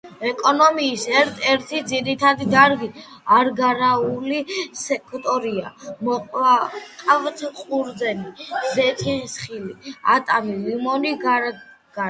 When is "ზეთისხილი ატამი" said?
8.71-10.57